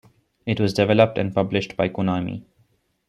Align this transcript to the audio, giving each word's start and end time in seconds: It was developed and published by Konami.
It 0.47 0.59
was 0.59 0.73
developed 0.73 1.19
and 1.19 1.31
published 1.31 1.77
by 1.77 1.87
Konami. 1.87 2.41